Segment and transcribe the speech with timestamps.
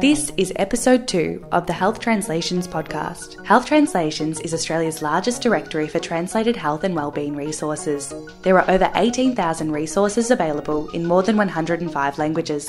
[0.00, 3.44] This is episode two of the Health Translations podcast.
[3.44, 8.14] Health Translations is Australia's largest directory for translated health and wellbeing resources.
[8.42, 12.68] There are over 18,000 resources available in more than 105 languages.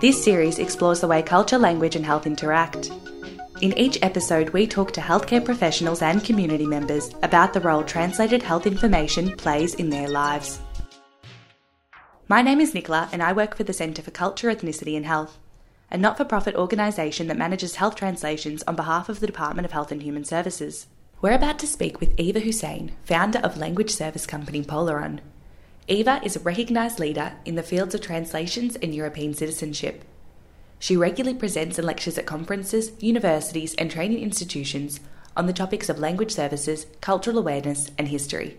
[0.00, 2.90] This series explores the way culture, language, and health interact.
[3.60, 8.42] In each episode, we talk to healthcare professionals and community members about the role translated
[8.42, 10.60] health information plays in their lives.
[12.30, 15.38] My name is Nicola, and I work for the Centre for Culture, Ethnicity and Health
[15.90, 19.72] a not for profit organisation that manages health translations on behalf of the Department of
[19.72, 20.86] Health and Human Services.
[21.20, 25.20] We're about to speak with Eva Hussein, founder of language service company Polaron.
[25.88, 30.04] Eva is a recognised leader in the fields of translations and European citizenship.
[30.78, 35.00] She regularly presents and lectures at conferences, universities, and training institutions
[35.36, 38.58] on the topics of language services, cultural awareness, and history.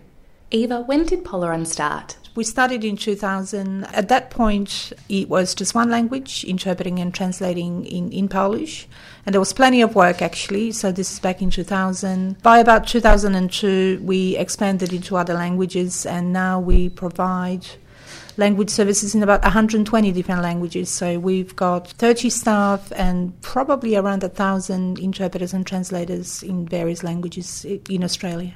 [0.50, 2.16] Eva, when did Polaron start?
[2.36, 3.84] We started in 2000.
[3.86, 8.86] At that point, it was just one language, interpreting and translating in, in Polish.
[9.26, 10.70] And there was plenty of work actually.
[10.70, 12.40] So this is back in 2000.
[12.40, 17.66] By about 2002, we expanded into other languages, and now we provide
[18.36, 20.88] language services in about 120 different languages.
[20.88, 27.02] So we've got 30 staff and probably around a thousand interpreters and translators in various
[27.02, 28.54] languages in Australia.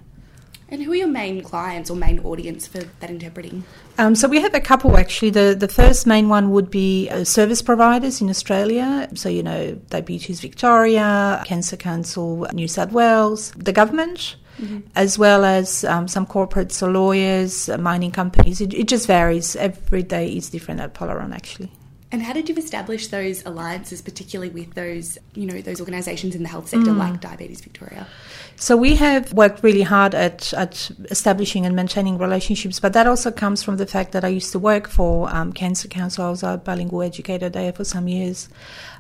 [0.69, 3.65] And who are your main clients or main audience for that interpreting?
[3.98, 5.31] Um, so we have a couple actually.
[5.31, 9.09] The the first main one would be uh, service providers in Australia.
[9.15, 14.37] So you know, Diabetes Victoria, Cancer Council New South Wales, the government.
[14.61, 14.87] Mm-hmm.
[14.95, 18.61] As well as um, some corporates or lawyers, uh, mining companies.
[18.61, 19.56] It, it just varies.
[19.56, 21.73] Every day is different at Polaron, actually.
[22.15, 26.45] And how did you establish those alliances, particularly with those, you know, those organisations in
[26.45, 26.97] the health sector mm.
[26.97, 28.06] like Diabetes Victoria?
[28.55, 33.33] So we have worked really hard at, at establishing and maintaining relationships, but that also
[33.33, 36.27] comes from the fact that I used to work for um, Cancer Council.
[36.27, 38.49] I was a bilingual educator there for some years.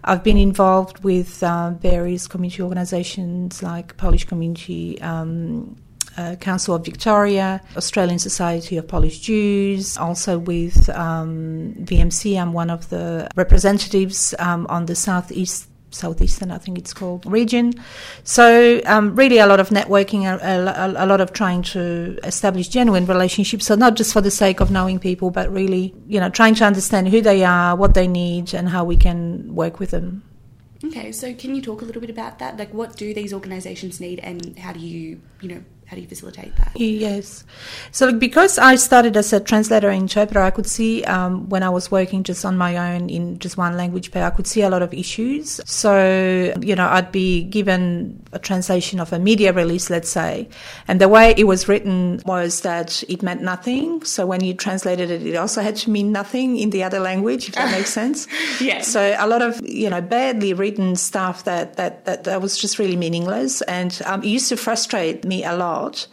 [0.02, 5.76] I've been involved with uh, various community organisations like Polish Community um,
[6.16, 12.40] uh, Council of Victoria, Australian Society of Polish Jews, also with um, VMC.
[12.40, 17.72] I'm one of the representatives um, on the southeast southeastern, I think it's called, region.
[18.24, 22.68] So um, really a lot of networking, a, a, a, lot of trying to establish
[22.68, 23.66] genuine relationships.
[23.66, 26.64] So not just for the sake of knowing people, but really, you know, trying to
[26.64, 30.22] understand who they are, what they need, and how we can work with them.
[30.84, 32.58] Okay, so can you talk a little bit about that?
[32.58, 35.64] Like, what do these organisations need, and how do you, you know,
[35.94, 36.72] how do you facilitate that?
[36.74, 37.44] Yes.
[37.92, 41.70] So because I started as a translator and interpreter, I could see um, when I
[41.70, 44.68] was working just on my own in just one language pair, I could see a
[44.68, 45.60] lot of issues.
[45.66, 50.48] So, you know, I'd be given a translation of a media release, let's say,
[50.88, 54.02] and the way it was written was that it meant nothing.
[54.02, 57.48] So when you translated it, it also had to mean nothing in the other language,
[57.48, 58.26] if that makes sense.
[58.60, 58.80] Yeah.
[58.80, 62.80] So a lot of, you know, badly written stuff that, that, that, that was just
[62.80, 63.62] really meaningless.
[63.62, 66.06] And um, it used to frustrate me a lot out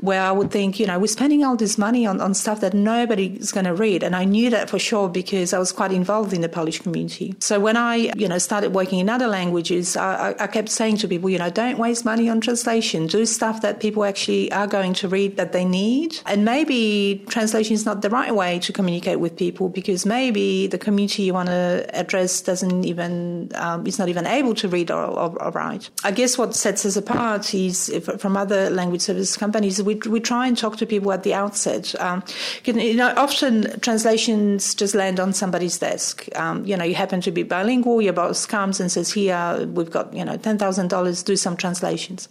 [0.00, 2.74] where I would think, you know, we're spending all this money on, on stuff that
[2.74, 4.02] nobody is going to read.
[4.02, 7.34] And I knew that for sure because I was quite involved in the Polish community.
[7.40, 11.08] So when I, you know, started working in other languages, I, I kept saying to
[11.08, 13.06] people, you know, don't waste money on translation.
[13.06, 16.18] Do stuff that people actually are going to read that they need.
[16.26, 20.78] And maybe translation is not the right way to communicate with people because maybe the
[20.78, 25.04] community you want to address doesn't even, um, is not even able to read or,
[25.04, 25.90] or, or write.
[26.04, 30.46] I guess what sets us apart is from other language service companies we, we try
[30.46, 31.94] and talk to people at the outset.
[32.00, 32.22] Um,
[32.64, 36.28] you know, often translations just land on somebody's desk.
[36.36, 39.90] Um, you know, you happen to be bilingual, your boss comes and says, here, we've
[39.90, 42.28] got, you know, $10,000, do some translations.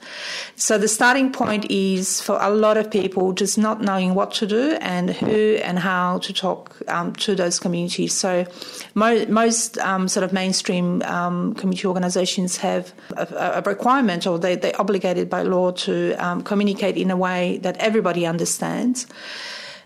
[0.55, 4.45] So the starting point is for a lot of people just not knowing what to
[4.45, 8.13] do and who and how to talk um, to those communities.
[8.13, 8.45] So
[8.93, 14.55] mo- most um, sort of mainstream um, community organizations have a, a requirement or they,
[14.55, 19.07] they're obligated by law to um, communicate in a way that everybody understands.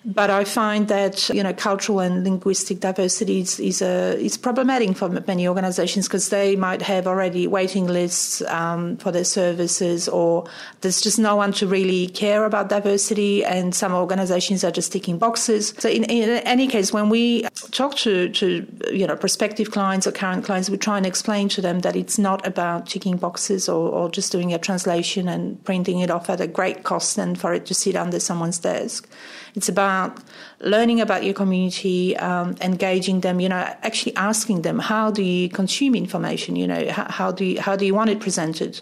[0.06, 4.96] But I find that you know cultural and linguistic diversity is, is, a, is problematic
[4.96, 10.48] for many organisations because they might have already waiting lists um, for their services, or
[10.82, 15.18] there's just no one to really care about diversity, and some organisations are just ticking
[15.18, 15.74] boxes.
[15.78, 20.14] So in, in any case, when we talk to to you know prospective clients or
[20.14, 23.90] current clients, we try and explain to them that it's not about ticking boxes or,
[23.90, 27.54] or just doing a translation and printing it off at a great cost and for
[27.54, 29.10] it to sit under someone's desk.
[29.56, 30.20] It's about
[30.62, 33.40] learning about your community, um, engaging them.
[33.40, 36.56] You know, actually asking them how do you consume information.
[36.56, 38.82] You know, how, how do you, how do you want it presented?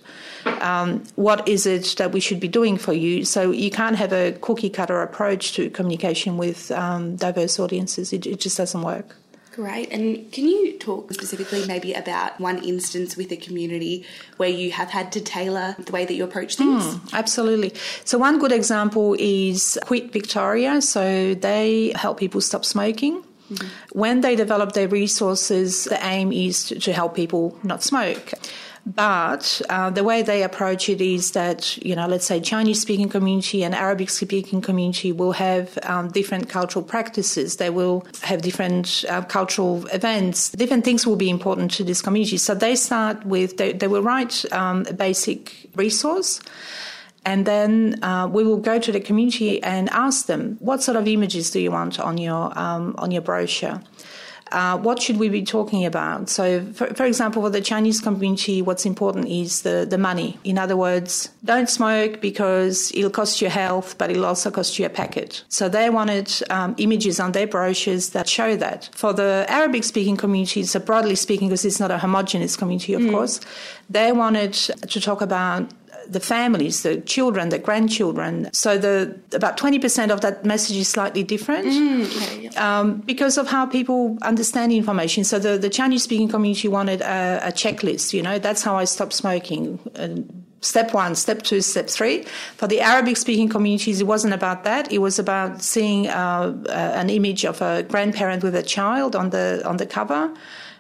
[0.62, 3.26] Um, what is it that we should be doing for you?
[3.26, 8.14] So you can't have a cookie cutter approach to communication with um, diverse audiences.
[8.14, 9.16] It, it just doesn't work.
[9.58, 9.92] Great.
[9.92, 14.06] And can you talk specifically maybe about one instance with a community
[14.38, 16.84] where you have had to tailor the way that you approach things?
[16.84, 17.74] Mm, absolutely.
[18.06, 20.80] So, one good example is Quit Victoria.
[20.80, 23.24] So, they help people stop smoking.
[23.52, 23.68] Mm-hmm.
[23.94, 28.34] When they develop their resources, the aim is to, to help people not smoke.
[28.88, 33.10] But uh, the way they approach it is that, you know, let's say Chinese speaking
[33.10, 37.58] community and Arabic speaking community will have um, different cultural practices.
[37.58, 40.52] They will have different uh, cultural events.
[40.52, 42.38] Different things will be important to this community.
[42.38, 46.40] So they start with, they, they will write um, a basic resource.
[47.26, 51.06] And then uh, we will go to the community and ask them, what sort of
[51.10, 53.82] images do you want on your um, on your brochure?
[54.52, 56.30] Uh, what should we be talking about?
[56.30, 60.40] So, for, for, example, for the Chinese community, what's important is the, the money.
[60.44, 64.86] In other words, don't smoke because it'll cost you health, but it'll also cost you
[64.86, 65.44] a packet.
[65.50, 68.90] So they wanted um, images on their brochures that show that.
[68.94, 73.02] For the Arabic speaking community, so broadly speaking, because it's not a homogenous community, of
[73.02, 73.12] mm.
[73.12, 73.40] course,
[73.90, 75.72] they wanted to talk about
[76.10, 78.50] the families, the children, the grandchildren.
[78.54, 83.48] So the about twenty percent of that message is slightly different mm, um, because of
[83.48, 85.24] how people understand information.
[85.24, 88.14] So the, the Chinese speaking community wanted a, a, checklist.
[88.14, 89.80] You know, that's how I stopped smoking.
[89.96, 92.24] And step one, step two, step three.
[92.56, 94.92] For the Arabic speaking communities, it wasn't about that.
[94.92, 99.30] It was about seeing uh, uh, an image of a grandparent with a child on
[99.30, 100.34] the on the cover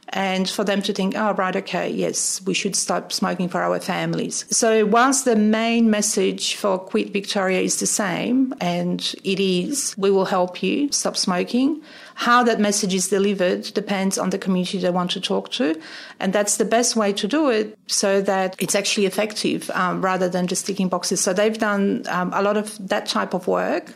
[0.10, 3.80] and for them to think, oh, right, okay, yes, we should stop smoking for our
[3.80, 4.46] families.
[4.56, 10.10] So, whilst the main message for Quit Victoria is the same, and it is, we
[10.10, 11.82] will help you stop smoking,
[12.16, 15.80] how that message is delivered depends on the community they want to talk to.
[16.20, 20.30] And that's the best way to do it so that it's actually effective um, rather
[20.30, 21.20] than just ticking boxes.
[21.20, 23.94] So, they've done um, a lot of that type of work.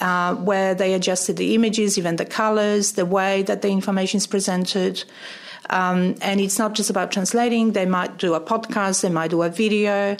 [0.00, 4.26] Uh, where they adjusted the images, even the colors, the way that the information is
[4.26, 5.04] presented.
[5.70, 7.72] Um, and it's not just about translating.
[7.72, 10.16] They might do a podcast, they might do a video,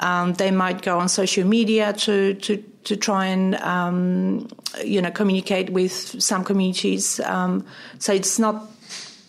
[0.00, 4.48] um, they might go on social media to to to try and um,
[4.84, 5.92] you know communicate with
[6.22, 7.20] some communities.
[7.20, 7.66] Um,
[7.98, 8.66] so it's not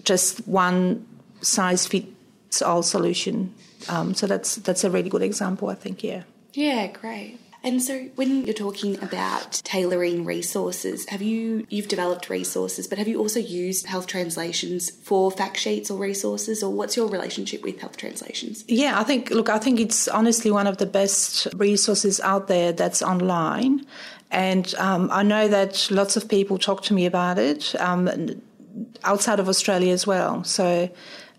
[0.04, 1.06] just one
[1.42, 3.54] size fits all solution.
[3.88, 6.04] Um, so that's that's a really good example, I think.
[6.04, 6.24] Yeah.
[6.54, 7.40] Yeah, great.
[7.62, 13.08] And so when you're talking about tailoring resources, have you you've developed resources, but have
[13.08, 17.80] you also used health translations for fact sheets or resources or what's your relationship with
[17.80, 18.64] health translations?
[18.68, 22.72] Yeah, I think look, I think it's honestly one of the best resources out there
[22.72, 23.86] that's online.
[24.32, 28.10] And um, I know that lots of people talk to me about it um,
[29.04, 30.44] outside of Australia as well.
[30.44, 30.90] So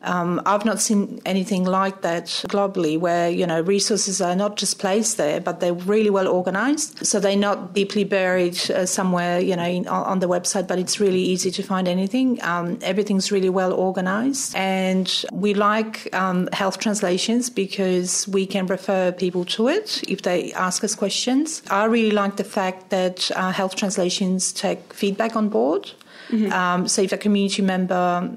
[0.02, 4.78] um, I've not seen anything like that globally, where you know resources are not just
[4.78, 7.04] placed there, but they're really well organised.
[7.04, 10.66] So they're not deeply buried uh, somewhere, you know, in, on the website.
[10.66, 12.42] But it's really easy to find anything.
[12.42, 19.12] Um, everything's really well organised, and we like um, health translations because we can refer
[19.12, 21.62] people to it if they ask us questions.
[21.70, 25.92] I really like the fact that uh, health translations take feedback on board.
[26.30, 26.52] Mm-hmm.
[26.52, 27.94] Um, so if a community member,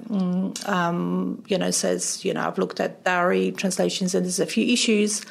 [0.10, 4.46] mm, um, you know, says, you know, I've looked at dowry translations and there's a
[4.46, 5.24] few issues,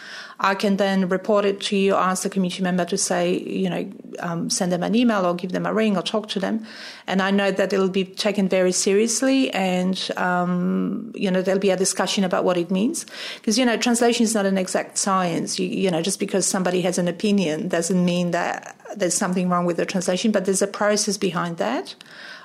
[0.44, 3.90] I can then report it to you, ask the community member to say, you know,
[4.18, 6.66] um, send them an email or give them a ring or talk to them.
[7.06, 11.70] And I know that it'll be taken very seriously and, um, you know, there'll be
[11.70, 13.06] a discussion about what it means.
[13.36, 15.60] Because, you know, translation is not an exact science.
[15.60, 19.64] You, you know, just because somebody has an opinion doesn't mean that there's something wrong
[19.64, 21.94] with the translation, but there's a process behind that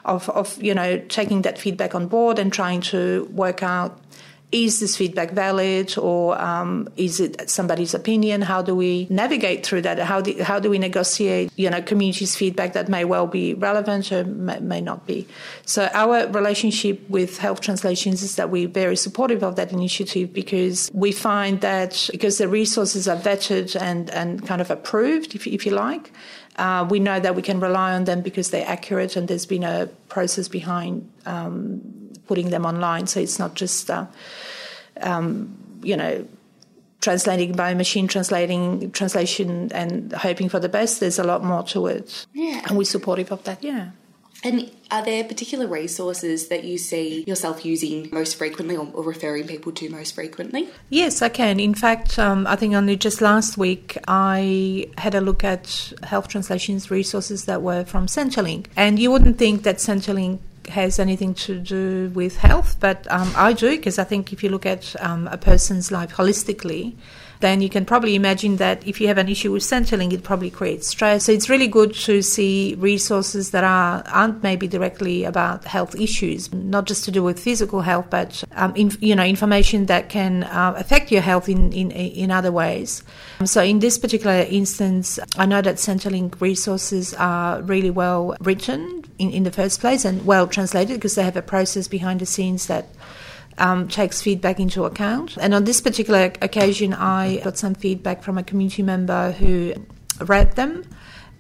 [0.07, 3.99] of, of you know taking that feedback on board and trying to work out
[4.51, 8.41] is this feedback valid or um, is it somebody's opinion?
[8.41, 9.99] How do we navigate through that?
[9.99, 14.09] How do, how do we negotiate, you know, community's feedback that may well be relevant
[14.11, 15.27] or may, may, not be?
[15.65, 20.89] So our relationship with Health Translations is that we're very supportive of that initiative because
[20.93, 25.65] we find that because the resources are vetted and, and kind of approved, if, if
[25.65, 26.13] you like,
[26.57, 29.63] uh, we know that we can rely on them because they're accurate and there's been
[29.63, 31.81] a process behind um,
[32.27, 33.07] putting them online.
[33.07, 34.05] So it's not just, uh,
[35.01, 36.25] um, you know,
[37.01, 40.99] translating by machine translating translation and hoping for the best.
[40.99, 42.25] There's a lot more to it.
[42.33, 42.63] Yeah.
[42.67, 43.91] And we're supportive of that, yeah.
[44.43, 49.47] And are there particular resources that you see yourself using most frequently or, or referring
[49.47, 50.69] people to most frequently?
[50.89, 51.59] Yes, I can.
[51.59, 56.27] In fact, um, I think only just last week I had a look at health
[56.27, 58.67] translations resources that were from Centrelink.
[58.75, 60.39] And you wouldn't think that Centrelink
[60.69, 64.49] has anything to do with health, but um, I do because I think if you
[64.49, 66.95] look at um, a person's life holistically,
[67.39, 70.49] then you can probably imagine that if you have an issue with Centrelink, it probably
[70.49, 71.25] creates stress.
[71.25, 76.51] So it's really good to see resources that are aren't maybe directly about health issues,
[76.53, 80.43] not just to do with physical health, but um, in, you know information that can
[80.43, 83.03] uh, affect your health in, in in other ways.
[83.45, 89.31] So in this particular instance, I know that Centrelink resources are really well written in,
[89.31, 92.67] in the first place and well translated because they have a process behind the scenes
[92.67, 92.87] that
[93.57, 95.37] um, takes feedback into account.
[95.37, 99.73] And on this particular occasion, I got some feedback from a community member who
[100.21, 100.83] read them.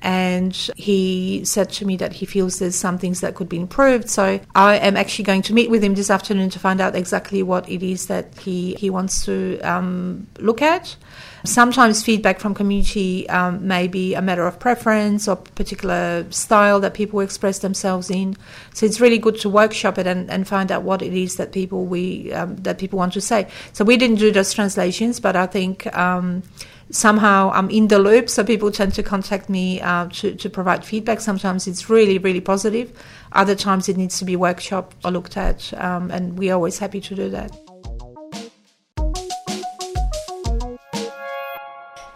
[0.01, 4.09] And he said to me that he feels there's some things that could be improved.
[4.09, 7.41] So I am actually going to meet with him this afternoon to find out exactly
[7.43, 10.95] what it is that he, he wants to um, look at.
[11.43, 16.93] Sometimes feedback from community um, may be a matter of preference or particular style that
[16.93, 18.35] people express themselves in.
[18.73, 21.51] So it's really good to workshop it and, and find out what it is that
[21.51, 23.47] people we um, that people want to say.
[23.71, 26.43] So we didn't do those translations, but I think um,
[26.89, 28.29] somehow I'm in the loop.
[28.29, 31.19] So people tend to contact me uh, to to provide feedback.
[31.19, 32.91] Sometimes it's really really positive.
[33.31, 37.01] Other times it needs to be workshopped or looked at, um, and we're always happy
[37.01, 37.51] to do that.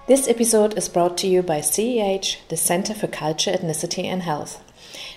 [0.08, 4.62] This episode is brought to you by CEH, the Center for Culture, Ethnicity and Health.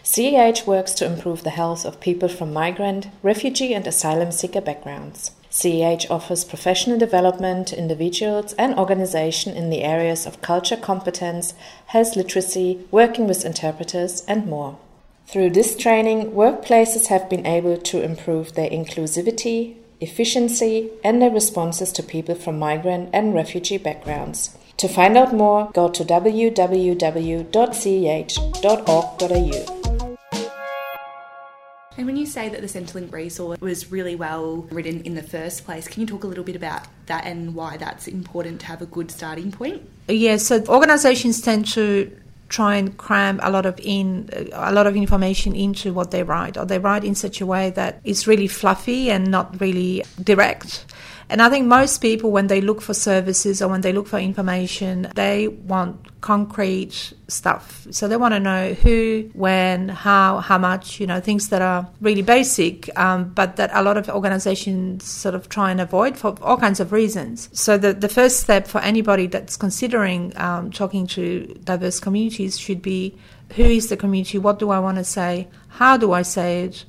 [0.04, 5.32] CEH works to improve the health of people from migrant, refugee, and asylum seeker backgrounds.
[5.54, 11.54] CEH offers professional development to individuals and organizations in the areas of culture competence,
[11.86, 14.76] health literacy, working with interpreters, and more.
[15.28, 21.92] Through this training, workplaces have been able to improve their inclusivity, efficiency, and their responses
[21.92, 24.58] to people from migrant and refugee backgrounds.
[24.78, 26.64] To find out more, go to www.ceh.org.au.
[31.96, 35.64] And when you say that the Centrelink resource was really well written in the first
[35.64, 38.82] place, can you talk a little bit about that and why that's important to have
[38.82, 39.88] a good starting point?
[40.08, 42.10] Yes, so organisations tend to
[42.48, 46.56] try and cram a lot of in a lot of information into what they write
[46.56, 50.84] or they write in such a way that it's really fluffy and not really direct
[51.34, 54.20] and I think most people, when they look for services or when they look for
[54.20, 57.88] information, they want concrete stuff.
[57.90, 61.88] So they want to know who, when, how, how much, you know, things that are
[62.00, 66.36] really basic, um, but that a lot of organizations sort of try and avoid for
[66.40, 67.48] all kinds of reasons.
[67.52, 72.80] So the, the first step for anybody that's considering um, talking to diverse communities should
[72.80, 73.18] be
[73.56, 74.38] who is the community?
[74.38, 75.48] What do I want to say?
[75.66, 76.84] How do I say it?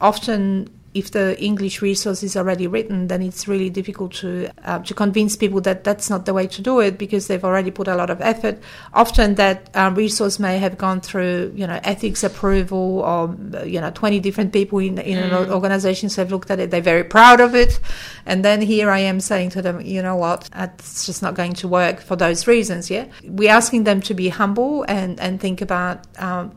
[0.00, 4.92] Often if the English resource is already written, then it's really difficult to uh, to
[4.92, 7.94] convince people that that's not the way to do it because they've already put a
[7.94, 8.58] lot of effort.
[8.92, 13.90] Often that uh, resource may have gone through you know ethics approval or you know
[13.92, 15.42] twenty different people in in mm.
[15.42, 16.70] an organization have looked at it.
[16.72, 17.78] They're very proud of it,
[18.26, 21.54] and then here I am saying to them, you know what, it's just not going
[21.54, 22.90] to work for those reasons.
[22.90, 26.50] Yeah, we're asking them to be humble and and think about um,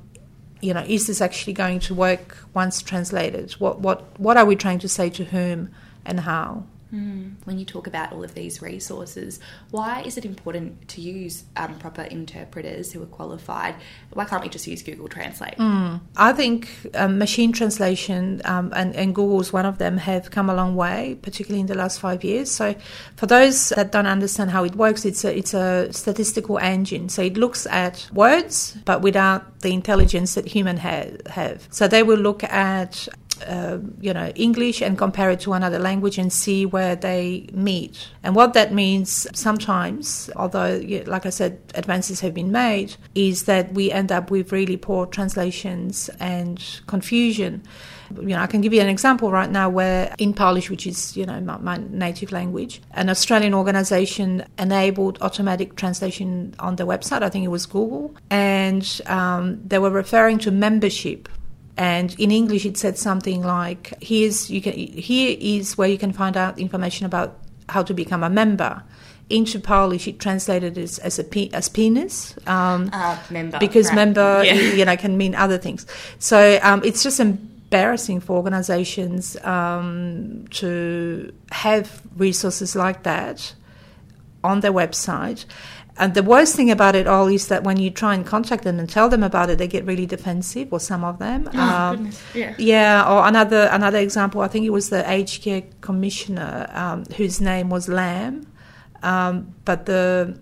[0.63, 3.51] you know, is this actually going to work once translated?
[3.53, 5.69] What what what are we trying to say to whom
[6.05, 6.65] and how?
[6.93, 7.33] Mm.
[7.45, 9.39] When you talk about all of these resources,
[9.71, 13.75] why is it important to use um, proper interpreters who are qualified?
[14.11, 15.57] Why can't we just use Google Translate?
[15.57, 16.01] Mm.
[16.15, 20.55] I think um, machine translation, um, and, and Google's one of them, have come a
[20.55, 22.51] long way, particularly in the last five years.
[22.51, 22.75] So,
[23.15, 27.09] for those that don't understand how it works, it's a, it's a statistical engine.
[27.09, 31.67] So, it looks at words, but without the intelligence that humans have.
[31.71, 33.07] So, they will look at
[33.41, 38.09] uh, you know English and compare it to another language and see where they meet.
[38.23, 43.73] And what that means sometimes, although like I said, advances have been made, is that
[43.73, 47.63] we end up with really poor translations and confusion.
[48.15, 51.17] You know, I can give you an example right now where in Polish, which is
[51.17, 57.23] you know my, my native language, an Australian organisation enabled automatic translation on their website.
[57.23, 61.29] I think it was Google, and um, they were referring to membership
[61.77, 66.13] and in English it said something like here's you can here is where you can
[66.13, 67.39] find out information about
[67.69, 68.83] how to become a member
[69.29, 73.95] into Polish it translated as as a pe- as penis um, uh, member because right.
[73.95, 74.53] member yeah.
[74.53, 75.85] you know can mean other things
[76.19, 83.53] so um, it's just embarrassing for organizations um, to have resources like that
[84.43, 85.45] on their website
[85.97, 88.79] and the worst thing about it all is that when you try and contact them
[88.79, 91.47] and tell them about it, they get really defensive, or some of them.
[91.53, 92.55] Oh, um, yeah.
[92.57, 93.07] yeah.
[93.07, 97.69] Or another another example, I think it was the aged care commissioner um, whose name
[97.69, 98.47] was Lamb,
[99.03, 100.39] um, but the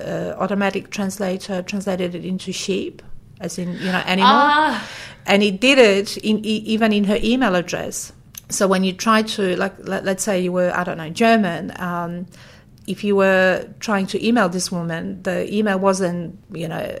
[0.00, 3.02] uh, automatic translator translated it into sheep,
[3.40, 4.30] as in you know animal.
[4.30, 4.88] Ah.
[5.26, 8.12] and he did it in, even in her email address.
[8.48, 11.72] So when you try to, like, let, us say you were, I don't know, German,
[11.80, 12.26] um,
[12.86, 16.96] if you were trying to email this woman, the email wasn't, you know,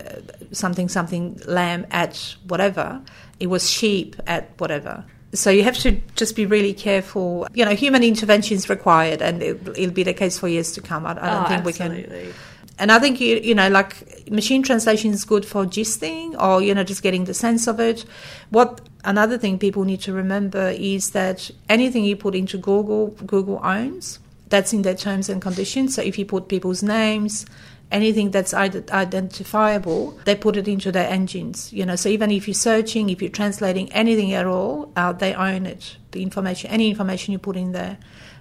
[0.52, 3.00] something, something lamb at whatever.
[3.38, 5.04] It was sheep at whatever.
[5.32, 7.46] So you have to just be really careful.
[7.52, 10.80] You know, human intervention is required, and it, will be the case for years to
[10.80, 11.04] come.
[11.04, 12.18] I, I don't oh, think absolutely.
[12.18, 12.34] we can.
[12.78, 16.74] And I think you you know like machine translation is good for gisting or you
[16.74, 18.04] know just getting the sense of it.
[18.50, 23.60] What another thing people need to remember is that anything you put into Google, Google
[23.62, 24.18] owns.
[24.48, 25.94] That's in their terms and conditions.
[25.94, 27.46] So if you put people's names,
[27.90, 31.72] anything that's identifiable, they put it into their engines.
[31.72, 35.34] You know, so even if you're searching, if you're translating anything at all, uh, they
[35.34, 35.96] own it.
[36.12, 37.98] The information, any information you put in there.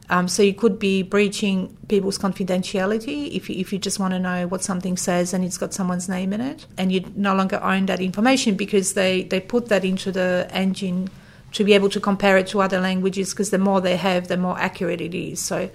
[0.10, 4.20] Um, so you could be breaching people's confidentiality if you, if you just want to
[4.20, 7.60] know what something says and it's got someone's name in it, and you no longer
[7.64, 11.10] own that information because they, they put that into the engine
[11.56, 14.36] to be able to compare it to other languages because the more they have, the
[14.36, 15.40] more accurate it is.
[15.40, 15.70] So,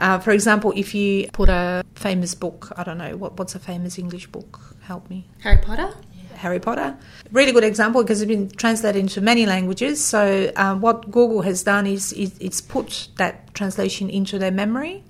[0.00, 3.60] uh, for example, if you put a famous book, I don't know, what, what's a
[3.60, 4.58] famous English book?
[4.82, 5.28] Help me.
[5.42, 5.94] Harry Potter?
[6.34, 6.96] Harry Potter.
[7.30, 10.02] Really good example because it's been translated into many languages.
[10.02, 15.04] So, um, what Google has done is, is, it's put that translation into their memory.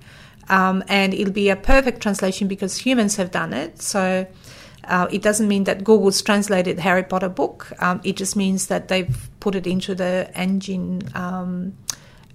[0.49, 3.81] Um, and it'll be a perfect translation because humans have done it.
[3.81, 4.27] So,
[4.85, 7.71] uh, it doesn't mean that Google's translated Harry Potter book.
[7.79, 11.77] Um, it just means that they've put it into the engine, um,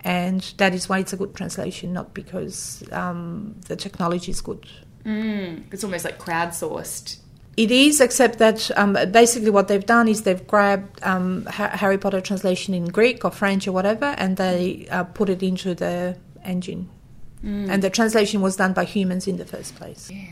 [0.04, 4.66] and that is why it's a good translation, not because um, the technology is good.
[5.04, 7.18] Mm, it's almost like crowdsourced.
[7.56, 12.20] It is, except that um, basically what they've done is they've grabbed um, Harry Potter
[12.20, 16.90] translation in Greek or French or whatever, and they uh, put it into the engine.
[17.42, 17.70] Mm.
[17.70, 20.10] And the translation was done by humans in the first place.
[20.10, 20.26] Yeah.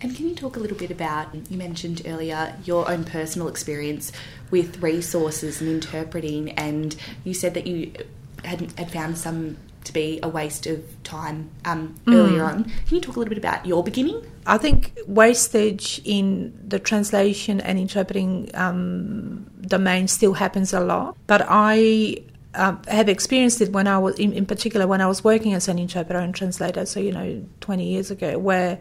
[0.00, 4.12] And can you talk a little bit about, you mentioned earlier, your own personal experience
[4.50, 7.92] with resources and interpreting, and you said that you
[8.44, 12.14] had, had found some to be a waste of time um, mm.
[12.14, 12.64] earlier on.
[12.64, 14.22] Can you talk a little bit about your beginning?
[14.46, 21.44] I think wastage in the translation and interpreting um, domain still happens a lot, but
[21.48, 22.22] I
[22.54, 25.68] um, have experienced it when I was, in, in, particular, when I was working as
[25.68, 26.86] an interpreter and translator.
[26.86, 28.78] So you know, twenty years ago, where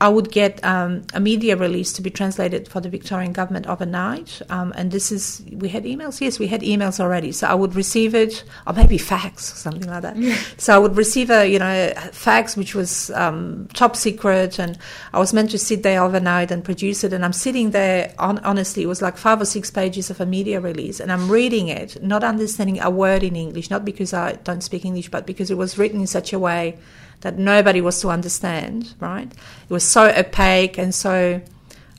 [0.00, 4.40] I would get um, a media release to be translated for the Victorian government overnight.
[4.48, 6.20] Um, and this is, we had emails?
[6.20, 7.32] Yes, we had emails already.
[7.32, 10.16] So I would receive it, or maybe fax, something like that.
[10.16, 10.36] Yeah.
[10.56, 14.60] So I would receive a, you know, fax which was um, top secret.
[14.60, 14.78] And
[15.12, 17.12] I was meant to sit there overnight and produce it.
[17.12, 20.26] And I'm sitting there, on, honestly, it was like five or six pages of a
[20.26, 21.00] media release.
[21.00, 24.84] And I'm reading it, not understanding a word in English, not because I don't speak
[24.84, 26.78] English, but because it was written in such a way
[27.20, 29.30] that nobody was to understand, right?
[29.30, 31.40] It was so opaque and so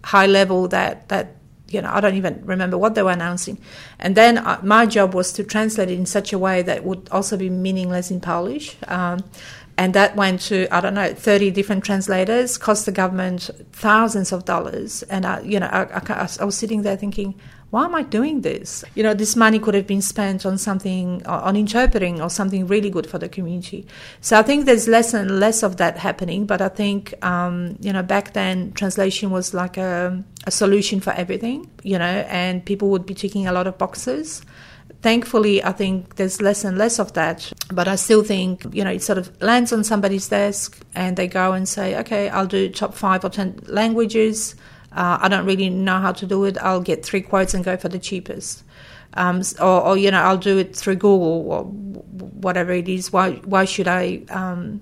[0.03, 1.35] high level that, that
[1.67, 3.59] you know, I don't even remember what they were announcing.
[3.99, 7.07] And then uh, my job was to translate it in such a way that would
[7.11, 8.75] also be meaningless in Polish.
[8.87, 9.23] Um,
[9.77, 14.43] and that went to I don't know thirty different translators, cost the government thousands of
[14.43, 15.03] dollars.
[15.03, 17.35] And I, you know, I, I, I was sitting there thinking,
[17.71, 18.83] why am I doing this?
[18.95, 22.89] You know, this money could have been spent on something, on interpreting or something really
[22.89, 23.85] good for the community.
[24.21, 26.45] So I think there's less and less of that happening.
[26.45, 31.11] But I think, um, you know, back then translation was like a, a solution for
[31.11, 34.41] everything, you know, and people would be ticking a lot of boxes
[35.01, 37.51] thankfully, I think there's less and less of that.
[37.71, 41.27] But I still think, you know, it sort of lands on somebody's desk and they
[41.27, 44.55] go and say, okay, I'll do top five or 10 languages.
[44.91, 46.57] Uh, I don't really know how to do it.
[46.57, 48.63] I'll get three quotes and go for the cheapest.
[49.15, 53.11] Um, or, or, you know, I'll do it through Google or whatever it is.
[53.11, 54.81] Why, why should I um,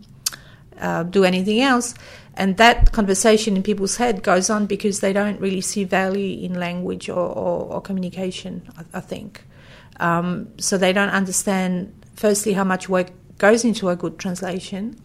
[0.80, 1.94] uh, do anything else?
[2.36, 6.54] And that conversation in people's head goes on because they don't really see value in
[6.60, 9.44] language or, or, or communication, I, I think.
[10.00, 15.00] Um, so they don't understand, firstly, how much work goes into a good translation,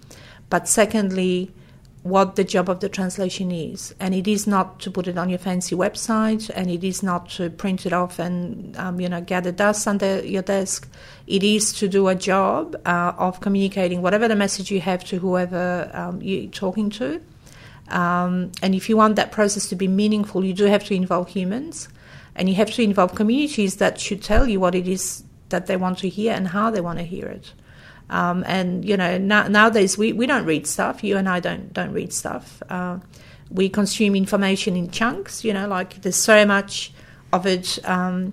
[0.51, 1.51] but secondly,
[2.03, 3.95] what the job of the translation is.
[4.01, 7.31] And it is not to put it on your fancy website, and it is not
[7.31, 10.89] to print it off and um, you know gather dust under your desk.
[11.27, 15.19] It is to do a job uh, of communicating whatever the message you have to
[15.19, 17.21] whoever um, you're talking to.
[17.89, 21.29] Um, and if you want that process to be meaningful, you do have to involve
[21.29, 21.89] humans,
[22.35, 25.77] and you have to involve communities that should tell you what it is that they
[25.77, 27.53] want to hear and how they want to hear it.
[28.11, 31.03] Um, and you know, now, nowadays we, we don't read stuff.
[31.03, 32.63] You and I don't don't read stuff.
[32.69, 32.99] Uh,
[33.51, 35.45] we consume information in chunks.
[35.45, 36.93] You know, like there's so much
[37.33, 38.33] of it um,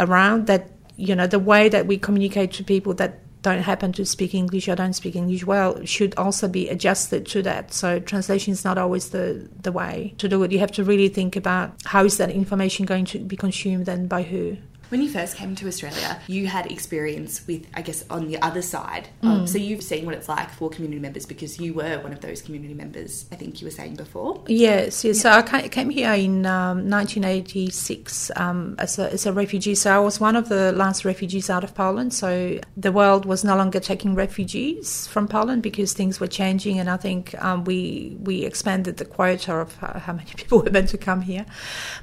[0.00, 0.70] around that.
[0.98, 4.66] You know, the way that we communicate to people that don't happen to speak English
[4.66, 7.72] or don't speak English well should also be adjusted to that.
[7.72, 10.50] So translation is not always the, the way to do it.
[10.50, 14.08] You have to really think about how is that information going to be consumed and
[14.08, 14.56] by who.
[14.88, 18.62] When you first came to Australia, you had experience with, I guess, on the other
[18.62, 19.08] side.
[19.22, 19.48] Mm.
[19.48, 22.42] so you've seen what it's like for community members because you were one of those
[22.42, 24.42] community members, I think you were saying before.
[24.46, 25.24] Yes, yes.
[25.24, 25.42] Yeah.
[25.42, 29.74] So I came here in um, 1986 um, as, a, as a refugee.
[29.74, 32.14] So I was one of the last refugees out of Poland.
[32.14, 36.88] So the world was no longer taking refugees from Poland because things were changing, and
[36.88, 40.98] I think um, we we expanded the quota of how many people were meant to
[40.98, 41.46] come here.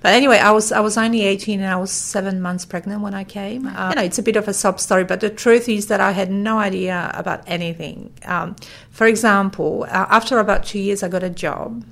[0.02, 3.14] But anyway, I was I was only 18 and I was seven months pregnant when
[3.14, 3.68] I came.
[3.68, 6.02] Um, you know, it's a bit of a sob story, but the truth is that
[6.02, 7.98] I had no idea about anything.
[8.26, 8.56] Um,
[8.90, 11.86] for example, uh, after about two years, I got a job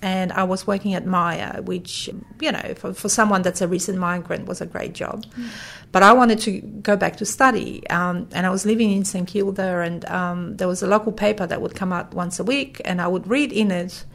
[0.00, 2.08] and I was working at Myer, which,
[2.40, 5.26] you know, for, for someone that's a recent migrant was a great job.
[5.26, 5.48] Mm.
[5.92, 6.52] But I wanted to
[6.90, 10.66] go back to study, um, and I was living in St Kilda, and um, there
[10.66, 13.52] was a local paper that would come out once a week, and I would read
[13.52, 14.06] in it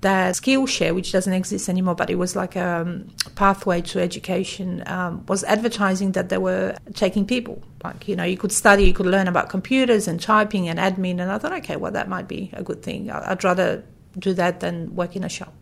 [0.00, 4.82] that Skillshare, which doesn't exist anymore, but it was like a um, pathway to education,
[4.86, 7.62] um, was advertising that they were taking people.
[7.82, 11.20] Like, you know, you could study, you could learn about computers and typing and admin.
[11.20, 13.10] And I thought, okay, well, that might be a good thing.
[13.10, 13.84] I'd rather
[14.18, 15.54] do that than work in a shop.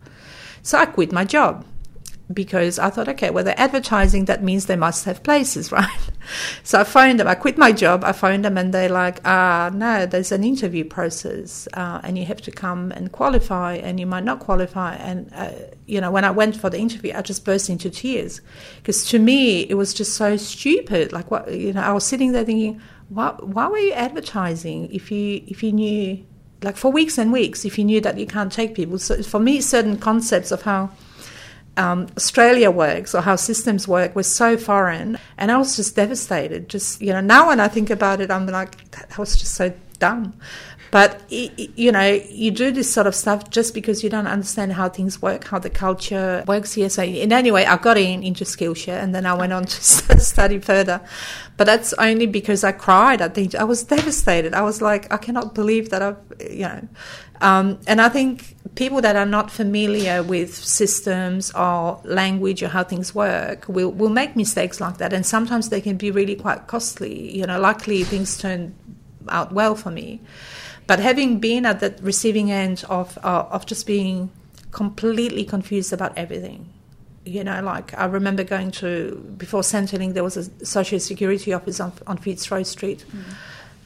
[0.63, 1.65] So I quit my job
[2.33, 6.09] because I thought, okay, well, they're advertising, that means they must have places, right?
[6.63, 7.27] So I phoned them.
[7.27, 8.03] I quit my job.
[8.03, 12.25] I phoned them, and they're like, ah, no, there's an interview process, uh, and you
[12.25, 14.95] have to come and qualify, and you might not qualify.
[14.95, 15.51] And, uh,
[15.85, 18.41] you know, when I went for the interview, I just burst into tears
[18.77, 21.11] because to me, it was just so stupid.
[21.11, 25.11] Like, what, you know, I was sitting there thinking, why, why were you advertising if
[25.11, 26.25] you, if you knew,
[26.61, 28.97] like, for weeks and weeks, if you knew that you can't take people?
[28.97, 30.91] So for me, certain concepts of how,
[31.77, 36.69] um, Australia works or how systems work was so foreign, and I was just devastated.
[36.69, 39.73] Just you know, now when I think about it, I'm like, that was just so
[39.99, 40.33] dumb.
[40.93, 44.89] But you know, you do this sort of stuff just because you don't understand how
[44.89, 46.87] things work, how the culture works here.
[46.87, 50.19] So, in any way, I got in into Skillshare, and then I went on to
[50.19, 51.01] study further.
[51.57, 53.23] But that's only because I cried.
[53.23, 54.53] I think I was devastated.
[54.53, 56.87] I was like, I cannot believe that I've, you know,
[57.43, 62.85] um, and I think people that are not familiar with systems or language or how
[62.85, 65.11] things work will, will make mistakes like that.
[65.11, 67.37] And sometimes they can be really quite costly.
[67.37, 68.73] You know, luckily things turned
[69.27, 70.21] out well for me.
[70.87, 74.31] But having been at the receiving end of uh, of just being
[74.71, 76.71] completely confused about everything,
[77.25, 81.81] you know, like I remember going to before Centrelink, there was a social security office
[81.81, 83.23] on, on Fitzroy Street, mm.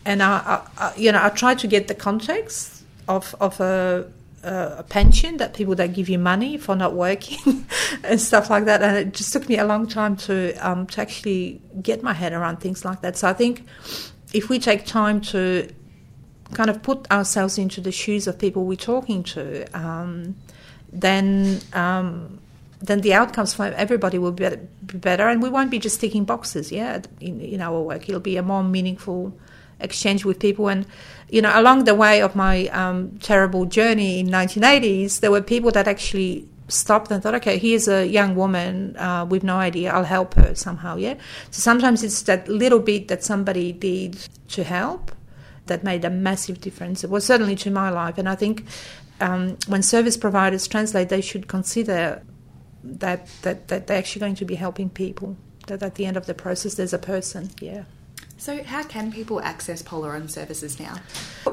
[0.06, 2.77] and I, I, you know, I tried to get the context
[3.08, 4.08] of of a
[4.44, 7.66] a pension that people don't give you money for not working
[8.04, 8.82] and stuff like that.
[8.82, 12.34] And it just took me a long time to um, to actually get my head
[12.34, 13.18] around things like that.
[13.18, 13.66] So I think
[14.34, 15.70] if we take time to
[16.54, 20.36] kind of put ourselves into the shoes of people we're talking to, um,
[20.94, 22.40] then um,
[22.80, 24.50] then the outcomes for everybody will be
[24.84, 26.72] better, and we won't be just ticking boxes.
[26.72, 29.38] Yeah, in, in our work, it'll be a more meaningful
[29.80, 30.70] exchange with people.
[30.70, 30.86] And
[31.30, 35.72] you know, along the way of my um, terrible journey in 1980s, there were people
[35.72, 40.04] that actually stopped and thought, okay, here's a young woman uh, with no idea, I'll
[40.04, 40.98] help her somehow.
[40.98, 41.16] Yeah.
[41.52, 44.18] So sometimes it's that little bit that somebody did
[44.50, 45.12] to help
[45.68, 47.04] that made a massive difference.
[47.04, 48.66] It was certainly to my life, and I think
[49.20, 52.22] um, when service providers translate, they should consider
[52.84, 55.36] that, that that they're actually going to be helping people.
[55.68, 57.50] That at the end of the process, there's a person.
[57.60, 57.84] Yeah.
[58.40, 60.98] So, how can people access Polaron services now?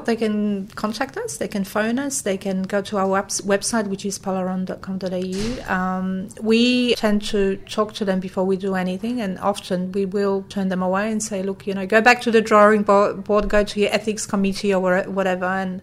[0.05, 3.87] They can contact us, they can phone us, they can go to our web- website,
[3.87, 5.73] which is polaron.com.au.
[5.73, 10.43] Um, we tend to talk to them before we do anything, and often we will
[10.43, 13.63] turn them away and say, look, you know, go back to the drawing board, go
[13.63, 15.81] to your ethics committee or whatever, and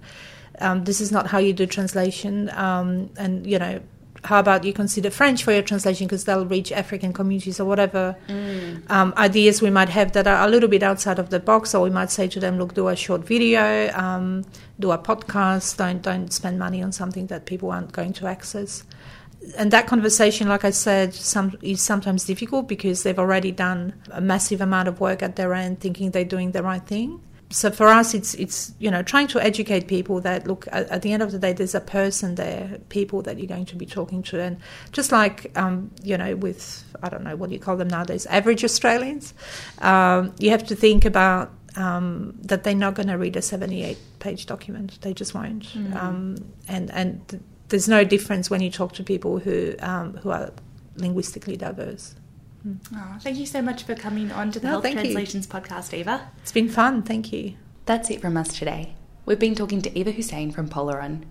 [0.60, 2.48] um, this is not how you do translation.
[2.50, 3.80] Um, and, you know,
[4.24, 8.16] how about you consider French for your translation because they'll reach African communities or whatever
[8.28, 8.88] mm.
[8.90, 11.82] um, ideas we might have that are a little bit outside of the box, or
[11.82, 14.44] we might say to them, look, do a short video, um,
[14.78, 18.84] do a podcast, don't don't spend money on something that people aren't going to access.
[19.58, 24.20] And that conversation, like I said, some, is sometimes difficult because they've already done a
[24.20, 27.20] massive amount of work at their end, thinking they're doing the right thing
[27.52, 31.02] so for us, it's it's you know trying to educate people that look at, at,
[31.02, 33.86] the end of the day, there's a person there, people that you're going to be
[33.86, 34.58] talking to, and
[34.90, 38.26] just like um, you know with I don't know what do you call them nowadays,
[38.26, 39.34] average Australians,
[39.78, 43.98] um, you have to think about um, that they're not going to read a 78
[44.18, 44.98] page document.
[45.02, 46.42] They just won't, mm.
[46.68, 50.52] and and th- there's no difference when you talk to people who um, who are
[50.96, 52.14] linguistically diverse.
[52.66, 55.52] Oh, thank you so much for coming on to the no, Health Translations you.
[55.52, 56.30] podcast, Eva.
[56.42, 57.02] It's been fun.
[57.02, 57.54] Thank you.
[57.86, 58.94] That's it from us today.
[59.26, 61.24] We've been talking to Eva Hussein from Polaron.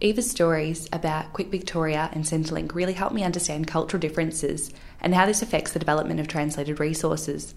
[0.00, 4.70] Eva's stories about Quit Victoria and Centrelink really helped me understand cultural differences
[5.00, 7.54] and how this affects the development of translated resources.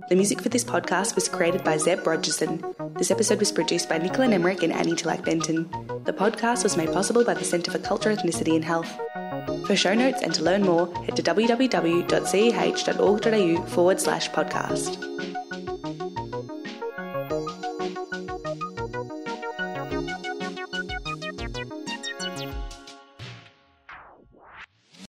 [0.08, 2.64] The music for this podcast was created by Zeb Rogerson.
[2.96, 5.68] This episode was produced by Nicola Nemrick and Annie Tillack Benton.
[6.04, 8.90] The podcast was made possible by the Centre for Culture, Ethnicity and Health.
[9.66, 12.06] For show notes and to learn more, head to www.ceh.org.au
[13.66, 15.17] forward slash podcast.